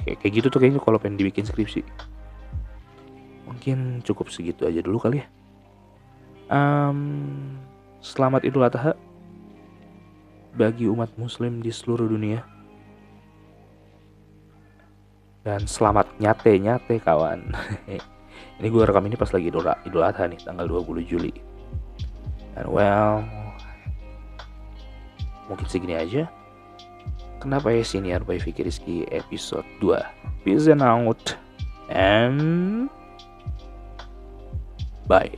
Kayak, 0.05 0.33
gitu 0.37 0.47
tuh 0.53 0.61
kayaknya 0.61 0.85
kalau 0.85 1.01
pengen 1.01 1.17
dibikin 1.17 1.49
skripsi. 1.49 1.81
Mungkin 3.49 4.05
cukup 4.05 4.29
segitu 4.29 4.69
aja 4.69 4.85
dulu 4.85 5.01
kali 5.01 5.25
ya. 5.25 5.27
Um, 6.53 7.57
selamat 8.05 8.45
idul 8.45 8.69
adha 8.69 8.93
bagi 10.53 10.85
umat 10.93 11.09
muslim 11.17 11.65
di 11.65 11.73
seluruh 11.73 12.05
dunia. 12.05 12.45
Dan 15.41 15.65
selamat 15.65 16.21
nyate 16.21 16.53
nyate 16.61 17.01
kawan. 17.01 17.49
Ini 18.61 18.69
gue 18.71 18.83
rekam 18.87 19.03
ini 19.11 19.19
pas 19.19 19.33
lagi 19.35 19.51
idul, 19.51 19.67
adha 20.05 20.25
nih 20.31 20.39
tanggal 20.39 20.71
20 20.71 21.03
Juli. 21.03 21.35
Dan 22.55 22.71
well 22.71 23.42
mungkin 25.53 25.69
segini 25.69 25.95
aja. 25.95 26.27
Kenapa 27.43 27.75
ya 27.75 27.83
senior 27.83 28.23
by 28.23 28.39
Vicky 28.39 28.63
Rizky 28.65 29.05
episode 29.11 29.67
2 29.83 30.23
peace 30.47 30.71
and 30.71 30.83
out 30.83 31.35
and 31.91 32.87
bye 35.11 35.31